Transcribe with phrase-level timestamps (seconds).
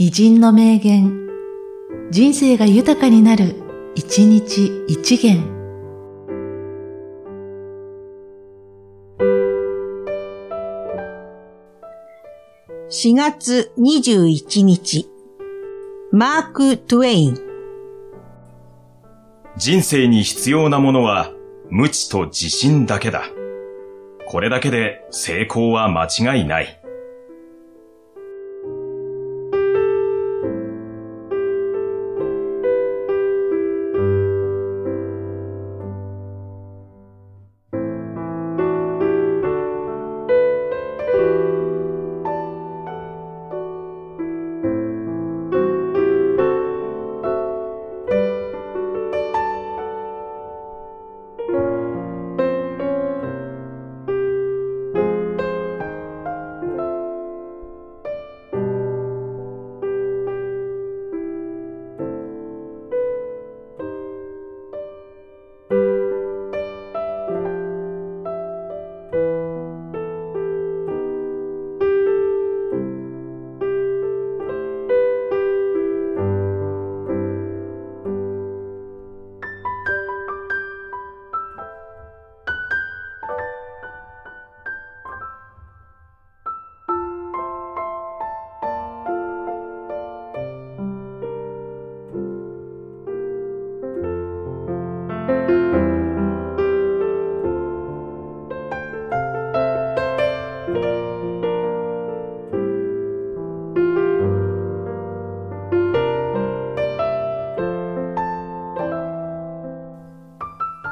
[0.00, 1.28] 偉人の名言、
[2.12, 3.56] 人生が豊かになる、
[3.96, 5.42] 一日一元。
[12.88, 15.10] 4月21日、
[16.12, 17.38] マーク・トゥエイン。
[19.56, 21.32] 人生に必要なものは
[21.70, 23.24] 無知と自信だけだ。
[24.28, 26.04] これだけで成功は間
[26.36, 26.77] 違いない。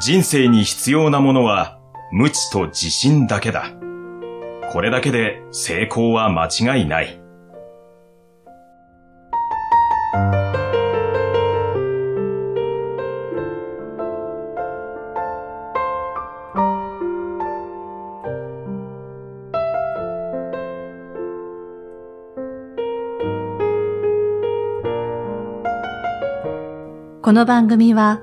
[0.00, 1.78] 人生に必要なものは
[2.10, 3.70] 無知と自信だけだ。
[4.72, 7.20] これだけで成功は間違いない。
[27.22, 28.22] この番組は、